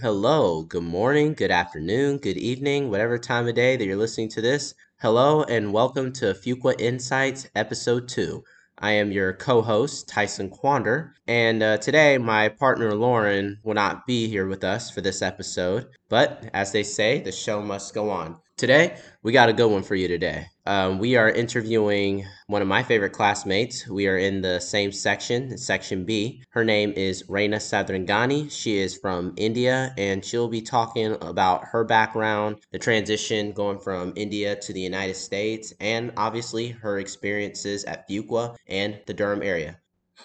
[0.00, 0.62] Hello.
[0.62, 4.72] Good morning, good afternoon, good evening, whatever time of day that you're listening to this.
[5.00, 8.44] Hello, and welcome to Fuqua Insights, Episode 2.
[8.78, 14.06] I am your co host, Tyson Quander, and uh, today my partner Lauren will not
[14.06, 18.08] be here with us for this episode, but as they say, the show must go
[18.08, 18.36] on.
[18.58, 20.48] Today, we got a good one for you today.
[20.66, 23.86] Um, we are interviewing one of my favorite classmates.
[23.86, 26.42] We are in the same section, Section B.
[26.50, 28.50] Her name is Renna Sadarangani.
[28.50, 34.12] She is from India and she'll be talking about her background, the transition going from
[34.16, 39.78] India to the United States, and obviously her experiences at Fuqua and the Durham area.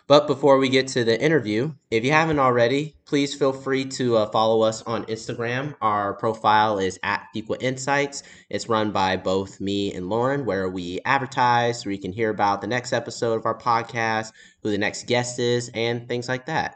[0.07, 4.17] But before we get to the interview, if you haven't already, please feel free to
[4.17, 5.75] uh, follow us on Instagram.
[5.81, 8.23] Our profile is at Fuqua Insights.
[8.49, 12.61] It's run by both me and Lauren, where we advertise, where you can hear about
[12.61, 16.75] the next episode of our podcast, who the next guest is, and things like that.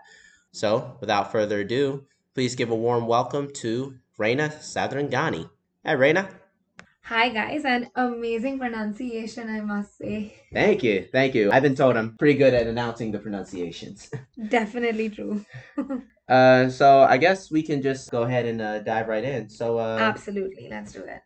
[0.52, 5.50] So, without further ado, please give a warm welcome to Renna Sadarangani.
[5.84, 6.30] Hey, Renna.
[7.08, 10.36] Hi guys, and amazing pronunciation, I must say.
[10.52, 11.54] Thank you, thank you.
[11.54, 14.12] I've been told I'm pretty good at announcing the pronunciations.
[14.50, 15.46] Definitely true.
[16.28, 19.48] uh, so I guess we can just go ahead and uh, dive right in.
[19.50, 21.22] So, uh, absolutely, let's do it.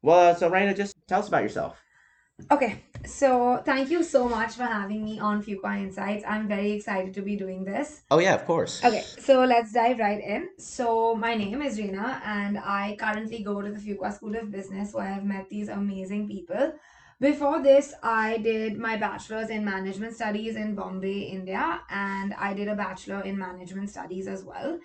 [0.00, 1.76] Well, so Renna, just tell us about yourself.
[2.50, 6.24] Okay, so thank you so much for having me on Fuqua Insights.
[6.26, 8.02] I'm very excited to be doing this.
[8.10, 8.82] Oh, yeah, of course.
[8.82, 10.48] Okay, so let's dive right in.
[10.56, 14.94] So, my name is Renna, and I currently go to the Fuqua School of Business
[14.94, 16.72] where I've met these amazing people.
[17.20, 22.68] Before this, I did my bachelor's in management studies in Bombay, India, and I did
[22.68, 24.78] a bachelor in management studies as well.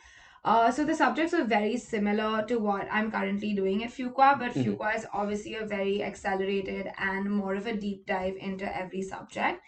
[0.45, 4.53] Uh, so the subjects are very similar to what I'm currently doing at Fuqua, but
[4.53, 4.71] mm-hmm.
[4.71, 9.61] Fuqua is obviously a very accelerated and more of a deep dive into every subject.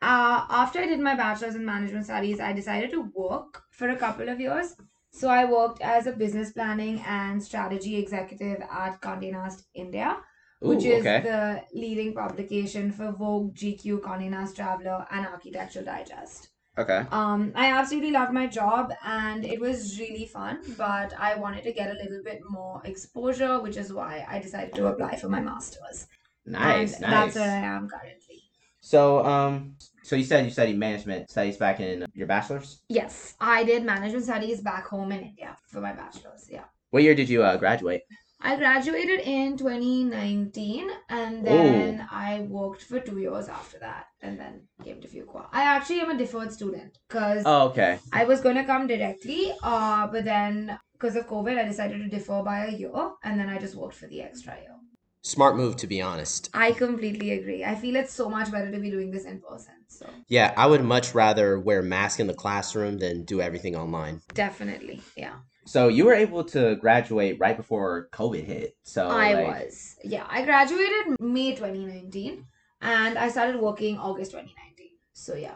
[0.00, 3.96] Uh, after I did my bachelor's in management studies, I decided to work for a
[3.96, 4.76] couple of years.
[5.10, 10.18] So I worked as a business planning and strategy executive at Condé Nast India,
[10.64, 11.20] Ooh, which is okay.
[11.20, 16.48] the leading publication for Vogue, GQ, Condé Nast Traveler, and Architectural Digest.
[16.78, 17.04] Okay.
[17.10, 21.72] Um, I absolutely loved my job and it was really fun, but I wanted to
[21.72, 25.40] get a little bit more exposure, which is why I decided to apply for my
[25.40, 26.06] master's.
[26.46, 27.34] Nice, and nice.
[27.34, 28.42] That's where I am currently.
[28.80, 32.80] So, um, so you said you studied management studies back in your bachelor's?
[32.88, 36.48] Yes, I did management studies back home in India for my bachelor's.
[36.50, 36.64] Yeah.
[36.90, 38.02] What year did you uh, graduate?
[38.44, 42.04] I graduated in 2019 and then Ooh.
[42.10, 45.46] I worked for two years after that and then came to Fuqua.
[45.52, 48.00] I actually am a deferred student because oh, okay.
[48.12, 52.08] I was going to come directly, uh, but then because of COVID, I decided to
[52.08, 54.76] defer by a year and then I just worked for the extra year.
[55.24, 56.50] Smart move, to be honest.
[56.52, 57.64] I completely agree.
[57.64, 59.74] I feel it's so much better to be doing this in person.
[59.86, 63.76] So yeah, I would much rather wear a mask in the classroom than do everything
[63.76, 64.20] online.
[64.34, 65.36] Definitely, yeah.
[65.64, 68.76] So you were able to graduate right before COVID hit.
[68.82, 69.46] So I like...
[69.46, 69.96] was.
[70.02, 72.46] Yeah, I graduated May 2019
[72.80, 74.88] and I started working August 2019.
[75.12, 75.54] So yeah.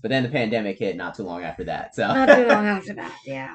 [0.00, 1.94] But then the pandemic hit not too long after that.
[1.94, 3.54] So not too long after that, yeah.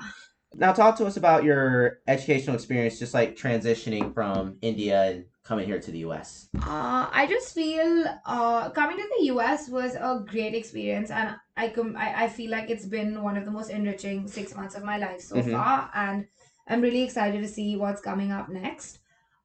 [0.56, 5.66] Now talk to us about your educational experience just like transitioning from India and coming
[5.66, 6.48] here to the US?
[6.56, 11.70] Uh, I just feel uh, coming to the US was a great experience, and I,
[11.70, 14.84] com- I I feel like it's been one of the most enriching six months of
[14.84, 15.52] my life so mm-hmm.
[15.52, 16.26] far, and
[16.68, 19.00] I'm really excited to see what's coming up next.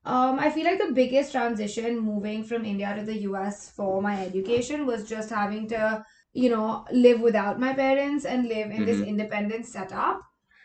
[0.05, 4.25] Um, I feel like the biggest transition moving from India to the US for my
[4.25, 8.85] education was just having to, you know, live without my parents and live in mm-hmm.
[8.87, 10.23] this independent setup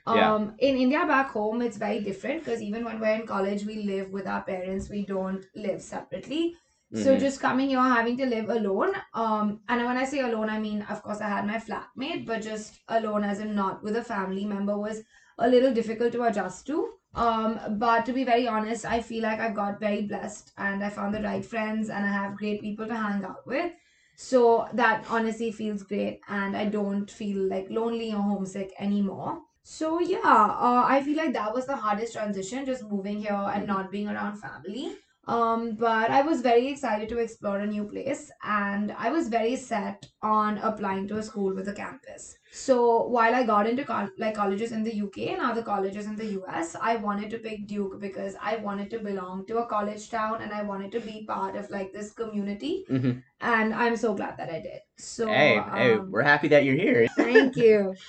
[0.08, 0.34] yeah.
[0.34, 3.84] Um, in India back home, it's very different because even when we're in college, we
[3.84, 4.90] live with our parents.
[4.90, 6.56] We don't live separately.
[6.94, 7.03] Mm-hmm.
[7.03, 8.94] So just coming here, having to live alone.
[9.13, 12.42] Um, and when I say alone, I mean, of course, I had my flatmate, but
[12.42, 15.01] just alone as in not with a family member was
[15.39, 16.89] a little difficult to adjust to.
[17.16, 20.89] Um, but to be very honest, I feel like I've got very blessed and I
[20.89, 23.72] found the right friends and I have great people to hang out with.
[24.16, 29.42] So that honestly feels great and I don't feel like lonely or homesick anymore.
[29.63, 33.65] So yeah, uh, I feel like that was the hardest transition, just moving here and
[33.65, 34.98] not being around family.
[35.25, 39.56] Um, but I was very excited to explore a new place, and I was very
[39.56, 42.36] set on applying to a school with a campus.
[42.51, 46.18] So while I got into col- like colleges in the UK and other colleges in
[46.18, 50.10] the US, I wanted to pick Duke because I wanted to belong to a college
[50.10, 52.86] town and I wanted to be part of like this community.
[52.89, 53.19] Mm-hmm.
[53.39, 54.81] And I'm so glad that I did.
[54.98, 57.07] So hey, um, hey, we're happy that you're here.
[57.15, 57.95] thank you.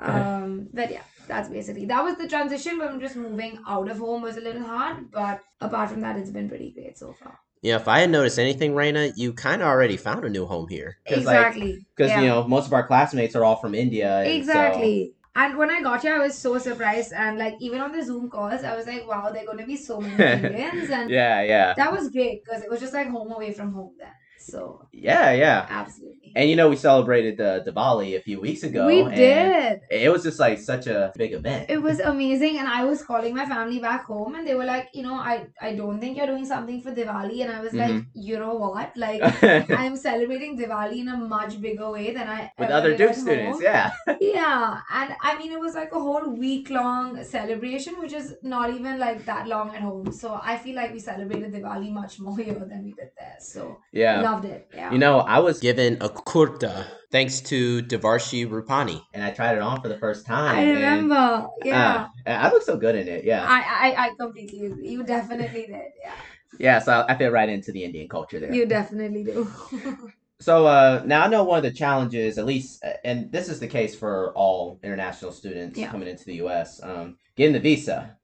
[0.00, 4.22] Um, but yeah, that's basically that was the transition from just moving out of home
[4.22, 7.38] was a little hard, but apart from that, it's been pretty great so far.
[7.62, 10.68] Yeah, if I had noticed anything, Renna, you kind of already found a new home
[10.68, 10.98] here.
[11.06, 11.86] Exactly.
[11.96, 12.20] Because like, yeah.
[12.22, 14.22] you know most of our classmates are all from India.
[14.24, 15.14] Exactly.
[15.14, 15.42] So...
[15.42, 17.14] and when I got here, I was so surprised.
[17.14, 19.66] And like even on the Zoom calls, I was like, wow, there are going to
[19.66, 20.14] be so many
[20.46, 20.90] Indians.
[20.90, 21.72] And yeah, yeah.
[21.74, 24.12] that was great because it was just like home away from home then.
[24.38, 25.66] So Yeah, yeah.
[25.70, 26.23] absolutely.
[26.36, 28.86] And you know, we celebrated the Diwali a few weeks ago.
[28.86, 29.80] we and did.
[29.90, 31.66] It was just like such a big event.
[31.68, 34.88] It was amazing, and I was calling my family back home, and they were like,
[34.94, 37.90] you know, I I don't think you're doing something for Diwali, and I was like,
[37.94, 38.20] Mm-hmm.
[38.28, 39.22] you know what, like
[39.82, 43.62] I'm celebrating Diwali in a much bigger way than I ever other Duke students, home.
[43.62, 43.92] yeah.
[44.20, 48.70] Yeah, and I mean, it was like a whole week long celebration, which is not
[48.70, 50.10] even like that long at home.
[50.12, 53.36] So I feel like we celebrated Diwali much more here than we did there.
[53.40, 54.20] So Yeah.
[54.22, 54.68] loved it.
[54.74, 54.92] Yeah.
[54.92, 59.00] You know, I was given a kurta thanks to Devarshi Rupani.
[59.12, 60.56] And I tried it on for the first time.
[60.56, 61.48] I and, remember.
[61.64, 62.08] Yeah.
[62.26, 63.46] uh, I look so good in it, yeah.
[63.48, 64.88] I, I, I completely agree.
[64.88, 65.92] You definitely did.
[66.02, 66.14] Yeah.
[66.58, 68.52] Yeah, so I fit right into the Indian culture there.
[68.52, 69.48] You definitely do.
[70.40, 73.66] So uh, now I know one of the challenges, at least, and this is the
[73.68, 75.90] case for all international students Yeah.
[75.90, 76.80] coming into the U.S.
[76.82, 78.16] Um, getting the visa.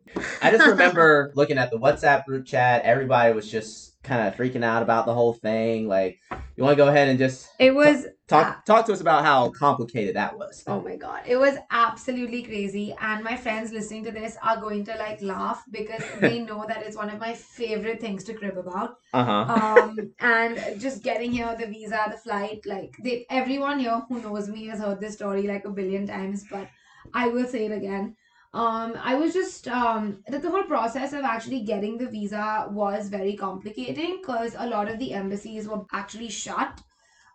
[0.43, 2.83] I just remember looking at the WhatsApp group chat.
[2.83, 5.87] Everybody was just kind of freaking out about the whole thing.
[5.87, 6.19] Like,
[6.57, 9.51] you want to go ahead and just It was talk talk to us about how
[9.51, 10.63] complicated that was.
[10.67, 12.95] Oh my god, it was absolutely crazy.
[13.01, 16.83] And my friends listening to this are going to like laugh because they know that
[16.83, 18.97] it's one of my favorite things to crib about.
[19.13, 19.43] Uh huh.
[19.59, 24.49] Um, and just getting here, the visa, the flight, like they, everyone here who knows
[24.49, 26.69] me has heard this story like a billion times, but
[27.15, 28.17] I will say it again.
[28.53, 33.09] Um, I was just um that the whole process of actually getting the visa was
[33.09, 36.81] very complicating because a lot of the embassies were actually shut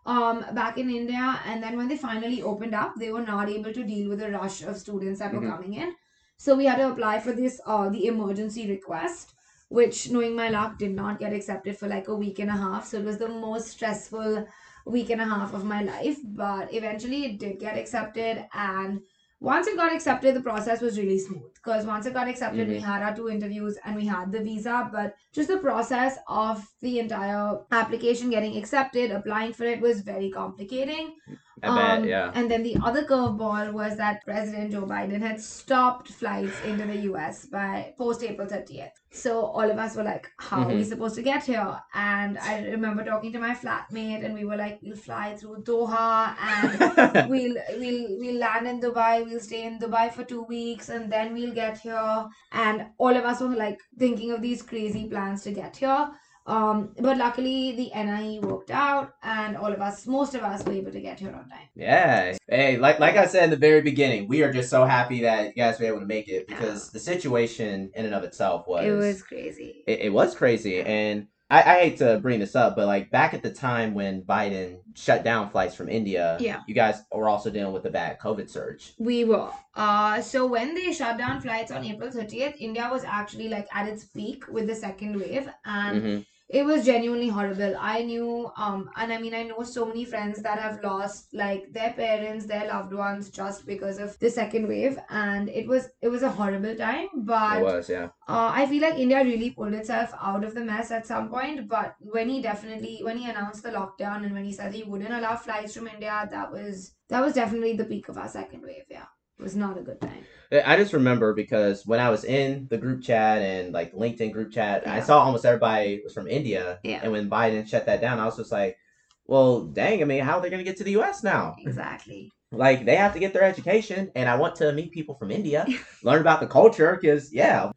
[0.06, 1.40] um back in India.
[1.46, 4.32] And then when they finally opened up they were not able to deal with the
[4.32, 5.50] rush of students that were Mhm.
[5.54, 5.96] coming in.
[6.38, 9.34] So we had to apply for this uh the emergency request
[9.70, 12.86] which knowing my luck did not get accepted for like a week and a half.
[12.86, 14.46] So it was the most stressful
[14.86, 16.20] week and a half of my life.
[16.24, 19.02] But eventually it did get accepted and
[19.40, 22.80] once it got accepted the process was really smooth because once it got accepted we
[22.80, 27.00] had our two interviews and we had the visa but just the process of the
[27.00, 31.16] entire application getting accepted applying for it was very complicating
[31.64, 31.98] I bet.
[32.00, 32.32] um, Yeah.
[32.36, 36.98] And then the other curveball was that President Joe Biden had stopped flights into the
[37.12, 38.92] US by post April 30th.
[39.12, 40.90] So all of us were like, how are we Mhm.
[40.94, 41.80] supposed to get here?
[41.94, 46.36] And I remember talking to my flatmate and we were like, we'll fly through Doha
[46.52, 51.10] and we'll we'll we'll land in Dubai, we'll stay in Dubai for two weeks and
[51.12, 52.26] then we'll get here.
[52.52, 56.08] And all of us were like thinking of these crazy plans to get here.
[56.48, 60.74] Um, but luckily the NIE worked out and all of us, most of us were
[60.74, 61.68] able to get here on time.
[61.76, 62.38] Yeah.
[62.48, 65.48] Hey, like like I said in the very beginning, we are just so happy that
[65.48, 68.86] you guys were able to make it because the situation in and of itself was
[68.86, 69.84] It was crazy.
[69.88, 73.36] it, it was crazy and I, I hate to bring this up, but like back
[73.36, 76.62] at the time when Biden shut down flights from India, Yeah.
[76.68, 78.94] you guys were also dealing with the bad COVID surge.
[78.98, 79.52] We were.
[79.76, 83.88] Uh, so when they shut down flights on April 30th, India was actually like at
[83.88, 87.76] its peak with the second wave, and hmm it was genuinely horrible.
[87.80, 91.72] I knew, um, and I mean, I know so many friends that have lost like
[91.74, 96.10] their parents, their loved ones, just because of the second wave, and it was it
[96.10, 97.08] was a horrible time.
[97.16, 98.06] But It was, yeah.
[98.28, 101.68] uh, I feel like India really pulled itself out of the mess at some point.
[101.68, 105.14] But when he definitely, when he announced the lockdown and when he said he wouldn't
[105.14, 108.86] allow flights from India, that was that was definitely the peak of our second wave.
[108.90, 109.06] Yeah,
[109.40, 110.24] was not a good thing.
[110.66, 114.52] I just remember because when I was in the group chat and like LinkedIn group
[114.52, 116.80] chat, I saw almost everybody was from India.
[116.84, 117.00] Yeah.
[117.04, 118.78] And when Biden shut that down, I was just like,
[119.26, 121.56] well, dang, I mean, how are they going to get to the US now?
[121.60, 122.32] Exactly.
[122.52, 125.66] Like, they have to get their education, and I want to meet people from India,
[126.04, 127.72] learn about the culture, because, yeah,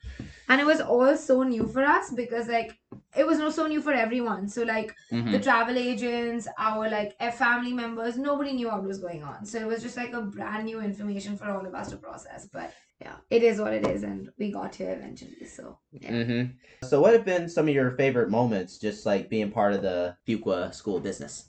[0.48, 2.78] And it was all so new for us because like
[3.16, 4.48] it was not so new for everyone.
[4.48, 5.32] So like mhm.
[5.32, 9.44] the travel agents, our like family members, nobody knew what was going on.
[9.46, 12.48] So it was just like a brand new information for all of us to process.
[12.52, 15.46] But yeah, it is what it is, and we got here eventually.
[15.46, 16.24] So yeah.
[16.24, 16.42] hmm
[16.82, 20.16] So, what have been some of your favorite moments just like being part of the
[20.26, 21.48] Fuqua School Business?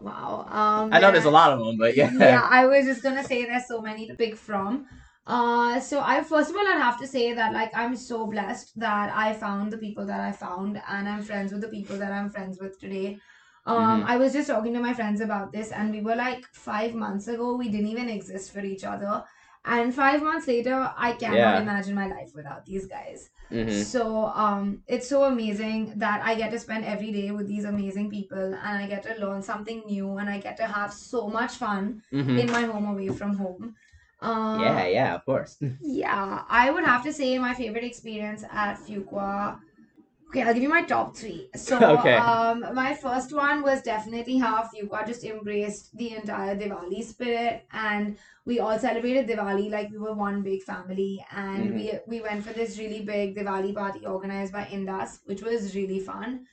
[0.00, 0.46] wow.
[0.48, 2.12] Um, I know there's a lot of them, but yeah.
[2.12, 4.86] yeah, I was just gonna say there's so many to pick from.
[5.26, 8.78] Uh, so I first of all I'd have to say that like I'm so blessed
[8.78, 12.12] that I found the people that I found and I'm friends with the people that
[12.12, 13.18] I'm friends with today.
[13.66, 14.06] Um, Mhm.
[14.06, 17.26] I was just talking to my friends about this and we were like five months
[17.26, 19.24] ago we didn't even exist for each other,
[19.64, 21.60] and five months later I cannot Yeah.
[21.62, 23.30] imagine my life without these guys.
[23.50, 27.64] hmm So um, it's so amazing that I get to spend every day with these
[27.64, 31.26] amazing people and I get to learn something new and I get to have so
[31.28, 33.74] much fun hmm in my home away from home.
[34.20, 35.58] Uh, Yeah, yeah, of course.
[35.80, 39.60] yeah, I would have to say my favorite experience at Fuqua
[40.28, 41.50] Okay, I'll give you my top three.
[41.56, 42.16] So, Okay.
[42.16, 48.18] um, my first one was definitely how Fuqua just embraced the entire Diwali spirit, and
[48.44, 51.24] we all celebrated Diwali like we were one big family.
[51.32, 55.76] And we we went for this really big Diwali party organized by Indus, which was
[55.76, 56.46] really fun.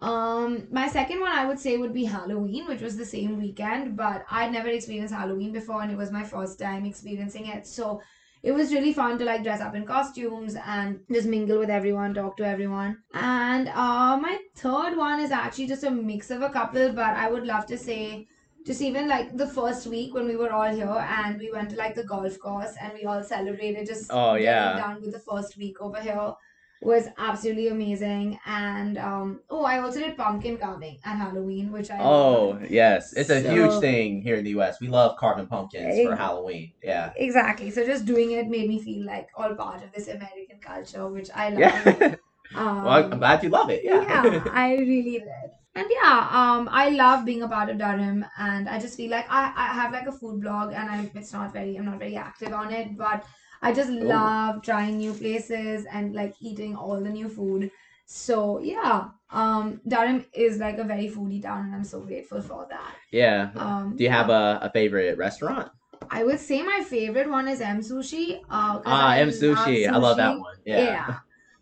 [0.00, 3.96] Um, my second one I would say would be Halloween, which was the same weekend,
[3.96, 7.66] but I'd never experienced Halloween before, and it was my first time experiencing it.
[7.66, 8.00] So
[8.42, 12.14] it was really fun to like dress up in costumes and just mingle with everyone,
[12.14, 12.98] talk to everyone.
[13.12, 17.28] And uh, my third one is actually just a mix of a couple, but I
[17.28, 18.28] would love to say
[18.64, 21.76] just even like the first week when we were all here and we went to
[21.76, 24.76] like the golf course and we all celebrated just Oh, getting yeah.
[24.76, 26.32] done with the first week over here
[26.80, 28.38] was absolutely amazing.
[28.46, 32.70] And um, oh, I also did pumpkin carving at Halloween, which I Oh, loved.
[32.70, 33.12] yes.
[33.14, 34.80] It's a huge thing here in the US.
[34.80, 36.72] We love carving pumpkins for Halloween.
[36.82, 37.12] Yeah.
[37.16, 37.70] Exactly.
[37.70, 41.30] So just doing it made me feel like all part of this American culture, which
[41.34, 41.58] I love.
[41.60, 42.14] Yeah.
[42.54, 43.84] Um, well, I'm glad you love it.
[43.84, 44.02] Yeah.
[44.24, 45.28] yeah, I really did.
[45.74, 49.26] And yeah, um, I love being a part of Durham, and I just feel like
[49.30, 52.16] I, I have like a food blog, and I'm it's not very I'm not very
[52.16, 53.22] active on it, but
[53.62, 54.04] I just Ooh.
[54.04, 57.70] love trying new places and like eating all the new food.
[58.06, 62.66] So yeah, um, Durham is like a very foodie town, and I'm so grateful for
[62.70, 62.94] that.
[63.12, 63.50] yeah.
[63.56, 65.70] Um, Do you have a, a favorite restaurant?
[66.10, 68.40] I would say my favorite one is M Sushi.
[68.48, 69.86] Uh, Ah, I M Sushi.
[69.88, 70.40] I love that sushi.
[70.40, 70.54] one.
[70.64, 71.16] Yeah.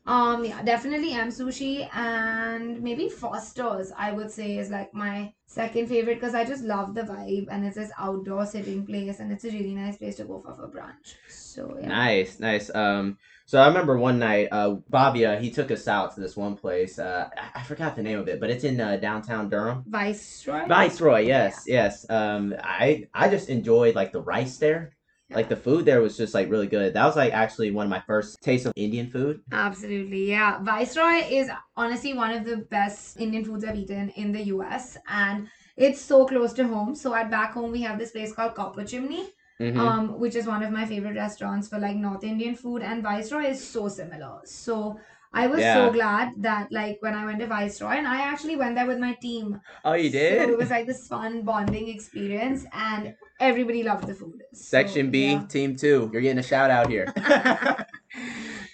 [0.07, 5.89] Um, yeah, definitely M Sushi and maybe Foster's, I would say, is like my second
[5.89, 9.45] favorite because I just love the vibe and it's this outdoor sitting place and it's
[9.45, 11.15] a really nice place to go for for brunch.
[11.29, 11.89] So yeah.
[11.89, 12.73] Nice, nice.
[12.75, 16.57] Um, so I remember one night, uh, Bobia, he took us out to this one
[16.57, 16.99] place.
[16.99, 19.85] Uh, I, I forgot the name of it, but it's in uh, downtown Durham.
[19.87, 20.67] Viceroy?
[20.67, 22.09] Viceroy, yes, yes.
[22.11, 24.96] Um, I I just enjoyed like the rice there.
[25.31, 26.95] Like the food there was just like really good.
[26.95, 29.41] That was like actually one of my first tastes of Indian food.
[29.51, 30.63] Absolutely, yeah.
[30.63, 35.49] Viceroy is honestly one of the best Indian foods I've eaten in the US and
[35.77, 36.95] it's so close to home.
[36.95, 39.33] So at back home we have this place called Copper Chimney.
[39.59, 39.79] Mhm.
[39.81, 43.45] um, which is one of my favorite restaurants for like North Indian food, and Viceroy
[43.47, 44.41] is so similar.
[44.45, 45.01] So
[45.33, 45.75] I was Yeah.
[45.75, 48.99] so glad that like when I went to Viceroy, and I actually went there with
[48.99, 49.59] my team.
[49.85, 50.51] oh, you So did?
[50.51, 54.43] it was like this fun bonding experience, and everybody loved the food.
[54.53, 55.47] So, Section B, yeah.
[55.47, 56.11] Team Two.
[56.13, 57.13] You're getting a shout out here.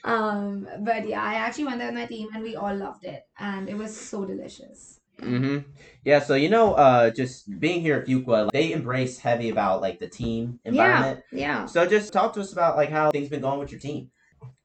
[0.04, 3.24] Um, but yeah, I actually went there with my team, and we all loved it,
[3.38, 4.98] and it was so delicious.
[5.20, 5.58] hmm
[6.04, 9.80] Yeah, so you know, uh, just being here at Fuqua, like, they embrace heavy about
[9.80, 11.22] like the team environment.
[11.30, 11.66] Yeah, Yeah.
[11.66, 14.10] So just talk to us about like how things been going with your team.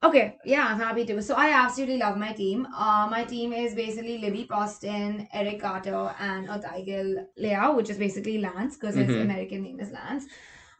[0.00, 1.20] Okay, yeah, I'm happy to.
[1.20, 2.66] So I absolutely love my team.
[2.72, 8.38] Uh, my team is basically Libby Poston, Eric Carter, and Otaigil Lea, which is basically
[8.38, 9.20] Lance because his Mhm.
[9.20, 10.26] American name is Lance.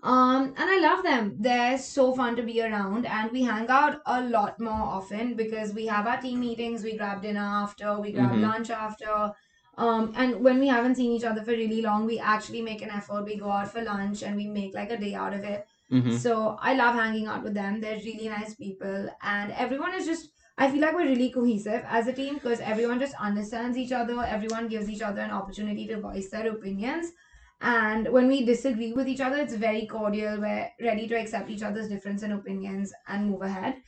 [0.03, 1.37] Um, and I love them.
[1.41, 5.75] They're so fun to be around, and we hang out a lot more often because
[5.75, 6.85] we have our team meetings.
[6.85, 8.41] We grab dinner after, we grab Mhm.
[8.41, 9.33] lunch after.
[9.77, 12.91] Um, and when we haven't seen each other for really long, we actually make an
[12.91, 13.25] effort.
[13.25, 15.68] We go out for lunch and we make like a day out of it.
[15.93, 16.19] Mm-hmm.
[16.19, 17.81] So I love hanging out with them.
[17.81, 20.31] They're really nice people, and everyone is just.
[20.61, 24.21] I feel like we're really cohesive as a team because everyone just understands each other.
[24.25, 27.13] Everyone gives each other an opportunity to voice their opinions,
[27.61, 30.41] and when we disagree with each other, it's very cordial.
[30.41, 33.83] We're ready to accept each other's difference in opinions and move ahead.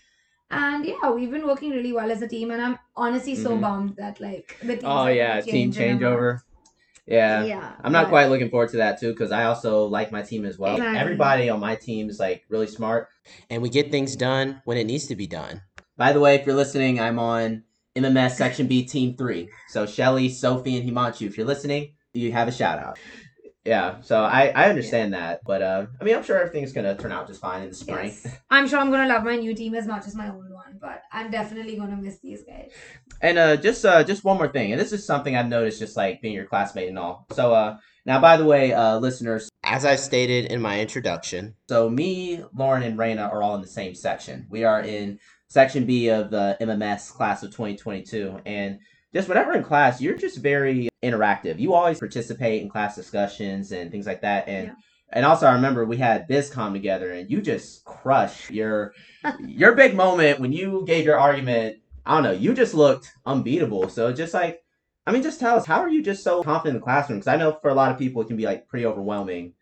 [0.51, 3.61] And yeah, we've been working really well as a team, and I'm honestly so Mhm.
[3.61, 6.01] bummed that like the teams Oh yeah, team change in a month.
[6.01, 6.41] changeover.
[7.11, 7.45] Yeah.
[7.45, 10.23] Yeah, I'm not but- quite looking forward to that too because I also like my
[10.23, 10.77] team as well.
[10.77, 10.99] Exactly.
[10.99, 13.09] Everybody on my team is like really smart.
[13.51, 15.63] And we get things done when it needs to be done.
[15.97, 17.65] By the way, if you're listening, I'm on
[17.97, 19.49] MMS Section B Team 3.
[19.69, 22.99] So Shelly, Sophie, and Himanshu, if you're listening, you have a shout out.
[23.65, 25.41] Yeah, so I, I understand that.
[25.45, 27.75] But uh, I mean, I'm sure everything's going to turn out just fine in the
[27.75, 28.07] spring.
[28.25, 28.39] Yes.
[28.51, 31.03] I'm sure I'm gonna love my new team as much as my old one, but
[31.13, 32.71] I'm definitely gonna miss these guys.
[33.21, 35.97] And uh, just uh, just one more thing, and this is something I've noticed, just
[35.97, 37.27] like being your classmate and all.
[37.33, 37.77] So uh,
[38.07, 42.83] now, by the way, uh, listeners, as I stated in my introduction, so me, Lauren,
[42.83, 44.47] and Renna are all in the same section.
[44.49, 48.79] We are in section B of the MMS class of 2022, and
[49.13, 51.59] just whenever in class, you're just very interactive.
[51.59, 54.69] You always participate in class discussions and things like that, and.
[54.69, 54.75] Yeah.
[55.13, 58.95] And also, I remember we had BizCom together, and you just crushed your
[59.45, 63.89] your big moment when you gave your argument I don't know, you just looked unbeatable.
[63.89, 64.63] So just like,
[65.07, 67.19] I mean, just tell us, how are you just so confident in the classroom?
[67.19, 69.55] Because I know for a lot of people, it can be like pretty overwhelming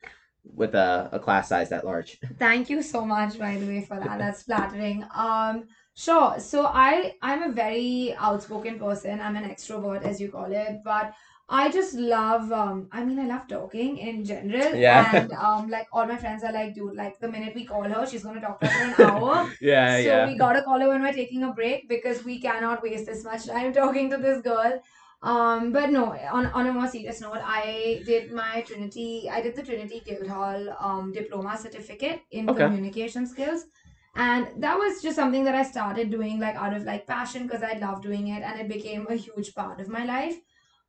[0.45, 2.19] with a, a class size that large.
[2.39, 4.19] Thank you so much, by the way, for that.
[4.19, 5.05] That's flattering.
[5.15, 5.65] Um,
[6.05, 6.39] sure.
[6.39, 9.21] So I I'm a very outspoken person.
[9.21, 11.15] I'm an extrovert, as you call it, but
[11.51, 14.75] I just love um I mean I love talking in general.
[14.75, 15.23] Yeah.
[15.23, 18.07] And um like all my friends are like, dude, like the minute we call her,
[18.07, 19.49] she's gonna talk to us for an hour.
[19.61, 20.27] yeah, so yeah.
[20.27, 23.47] we gotta call her when we're taking a break because we cannot waste this much
[23.47, 24.81] time talking to this girl.
[25.21, 29.57] Um, but no, on, on a more serious note, I did my Trinity, I did
[29.57, 32.63] the Trinity Guildhall um, diploma certificate in Okay.
[32.65, 33.65] communication skills.
[34.15, 37.63] And that was just something that I started doing like out of like passion because
[37.63, 40.37] I love doing it and it became a huge part of my life.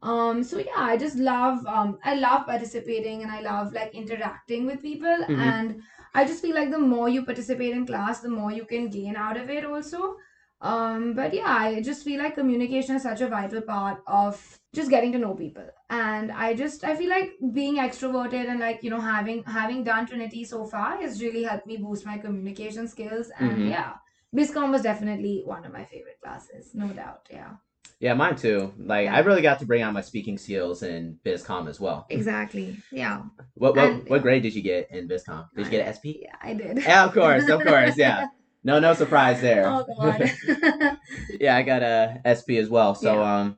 [0.02, 4.66] Um, so yeah, I just love um I love participating and I love like interacting
[4.66, 5.38] with people Mhm.
[5.38, 5.82] and
[6.14, 9.16] I just feel like the more you participate in class, the more you can gain
[9.18, 10.16] out of it also.
[10.62, 14.90] Um, but yeah, I just feel like communication is such a vital part of just
[14.90, 15.66] getting to know people.
[15.90, 20.06] And I just I feel like being extroverted and like, you know, having having done
[20.06, 23.32] Trinity so far has really helped me boost my communication skills.
[23.40, 23.70] And Mhm.
[23.70, 23.94] yeah,
[24.36, 27.28] BizCom was definitely one of my favorite classes, no doubt.
[27.32, 27.52] Yeah.
[28.02, 28.74] Yeah, mine too.
[28.78, 29.16] Like Yeah.
[29.16, 32.06] I really got to bring out my speaking skills in BizCom as well.
[32.10, 32.78] Exactly.
[32.92, 33.24] Yeah.
[33.56, 35.48] What what, And- what grade did you get in BizCom?
[35.56, 36.20] Did you get an SP?
[36.22, 36.78] Yeah, I did.
[36.84, 38.28] Yeah, of course, of course, yeah.
[38.70, 39.66] No, no surprise there.
[39.68, 40.32] Oh god.
[41.42, 42.94] yeah, I got a SP as well.
[42.94, 43.34] So, Yeah.
[43.34, 43.58] um,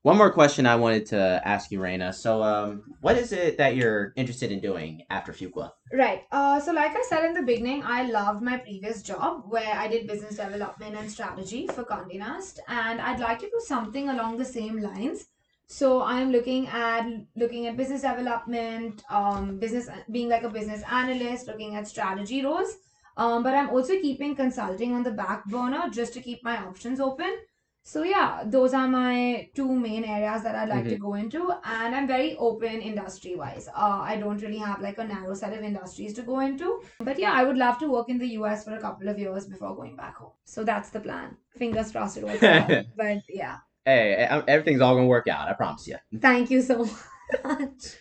[0.00, 2.14] one more question I wanted to ask you, Renna.
[2.14, 5.72] So, um, what is it that you're interested in doing after Fuqua?
[5.92, 6.22] Right.
[6.32, 9.88] Uh, so like I said in the beginning, I loved my previous job where I
[9.88, 14.38] did business development and strategy for Condé Nast, and I'd like to do something along
[14.38, 15.26] the same lines.
[15.66, 21.46] So I'm looking at looking at business development, um, business being like a business analyst,
[21.46, 22.72] looking at strategy roles.
[23.16, 27.00] Um, but I'm also keeping consulting on the back burner just to keep my options
[27.00, 27.38] open.
[27.82, 31.94] So yeah, those are my two main areas that I'd like to go into, and
[31.94, 33.68] I'm very open industry wise.
[33.68, 37.16] Uh, I don't really have like a narrow set of industries to go into, but
[37.16, 39.76] yeah, I would love to work in the US for a couple of years before
[39.76, 40.32] going back home.
[40.44, 41.36] So that's the plan.
[41.56, 42.68] Fingers crossed it works out.
[42.96, 45.48] But yeah, Hey, e- everything's all gonna work out.
[45.48, 45.96] I promise you.
[46.20, 46.88] thank you so
[47.44, 47.94] much.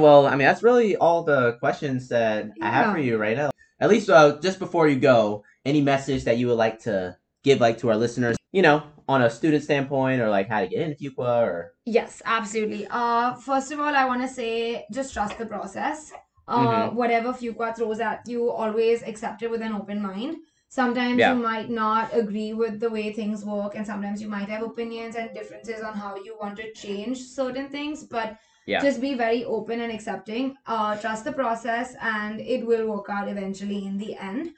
[0.00, 3.50] Well, I mean, that's really all the questions that I have for you, Renna.
[3.80, 7.60] At least, uh, just before you go, any message that you would like to give,
[7.60, 8.36] like, to our listeners?
[8.50, 12.22] You know, on a student standpoint, or like how to get into Fuqua, or Yes,
[12.24, 12.86] absolutely.
[12.90, 16.12] Uh, first of all, I want to say just trust the process.
[16.48, 16.94] Uh, Mhm.
[16.94, 20.36] whatever Fuqua throws at you, always accept it with an open mind.
[20.70, 21.34] Sometimes Yeah.
[21.34, 25.14] you might not agree with the way things work, and sometimes you might have opinions
[25.14, 28.04] and differences on how you want to change certain things.
[28.04, 28.36] But
[28.68, 28.82] Yeah.
[28.86, 30.56] just be very open and accepting.
[30.66, 34.50] Uh, trust the process, and it will work out eventually in the end.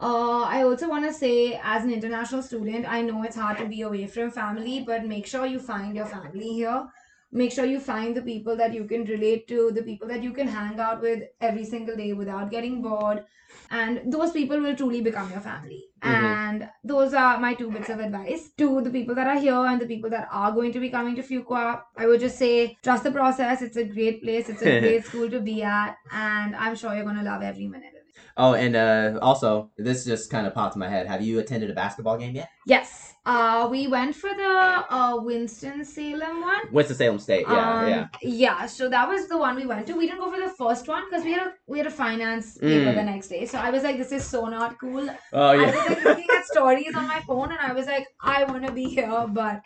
[0.00, 3.66] Uh, I also want to say, as an international student, I know it's hard to
[3.66, 6.86] be away from family, but make sure you find your family here.
[7.30, 10.32] Make sure you find the people that you can relate to, the people that you
[10.32, 13.24] can hang out with every single day without getting bored.
[13.70, 15.84] And those people will truly become your family.
[16.02, 16.08] Mhm.
[16.14, 19.80] And those are my two bits of advice to the people that are here and
[19.80, 21.82] the people that are going to be coming to Fuqua.
[21.96, 23.62] I would just say, trust the process.
[23.62, 24.48] It's a great place.
[24.48, 25.96] It's a great school to be at.
[26.12, 28.22] And I'm sure you're going to love every minute of it.
[28.36, 31.06] oh, and uh, also, this just kind of popped in my head.
[31.06, 32.48] Have you attended a basketball game yet?
[32.66, 33.07] Yes.
[33.30, 34.54] Uh, we went for the
[34.98, 36.62] uh, Winston Salem one.
[36.72, 37.46] Winston Salem State.
[37.46, 38.06] Yeah, um, yeah.
[38.22, 39.92] Yeah, so that was the one we went to.
[40.02, 42.56] We didn't go for the first one because we had a we had a finance
[42.56, 42.94] paper Mm.
[43.00, 43.44] the next day.
[43.44, 45.06] So I was like, this is so not cool.
[45.34, 45.84] Oh I was yeah.
[45.88, 48.84] like looking at stories on my phone and I was like, I want to be
[48.84, 49.60] here, but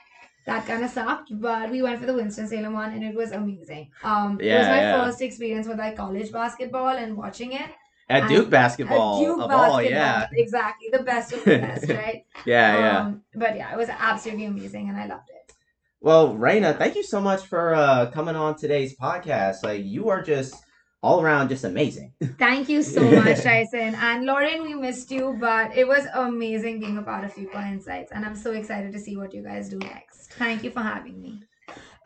[0.46, 1.30] that kind of sucked.
[1.48, 3.84] But we went for the Winston Salem one and it was amazing.
[4.02, 5.04] Um, it was my yeah.
[5.04, 7.70] first experience with like college basketball and watching it.
[8.08, 11.88] At Duke At basketball Duke of basketball, all, yeah, exactly the best of the best,
[11.88, 12.24] right?
[12.44, 12.98] yeah, yeah.
[13.00, 15.54] Um, but yeah, it was absolutely amazing and I loved it.
[16.00, 19.62] Well, Renna, thank you so much for uh, coming on today's podcast.
[19.62, 20.54] Like, you are just
[21.02, 22.12] all around just amazing.
[22.38, 23.94] Thank you so much, Tyson.
[23.96, 28.12] And Lauren, we missed you, but it was amazing being a part of Fuqua Insights.
[28.12, 30.32] And I'm so excited to see what you guys do next.
[30.34, 31.42] Thank you for having me.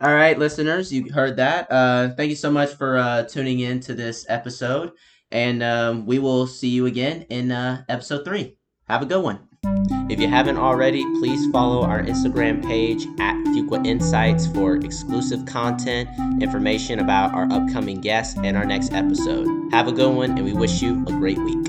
[0.01, 1.71] All right, listeners, you heard that.
[1.71, 4.91] Uh, thank you so much for uh, tuning in to this episode,
[5.31, 8.57] and um, we will see you again in uh, episode three.
[8.87, 9.39] Have a good one.
[10.09, 16.09] If you haven't already, please follow our Instagram page at Fuqua Insights for exclusive content,
[16.41, 19.47] information about our upcoming guests, and our next episode.
[19.71, 21.67] Have a good one, and we wish you a great week.